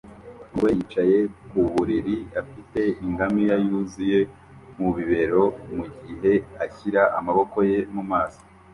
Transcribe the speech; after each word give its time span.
Umugore 0.51 0.71
yicaye 0.77 1.17
ku 1.49 1.59
buriri 1.71 2.17
afite 2.41 2.81
ingamiya 3.05 3.55
yuzuye 3.67 4.19
mu 4.77 4.89
bibero 4.95 5.43
mu 5.75 5.83
gihe 6.03 6.33
ashyira 6.65 7.01
amaboko 7.19 7.57
ye 7.69 7.79
mu 7.95 8.03
maso 8.11 8.41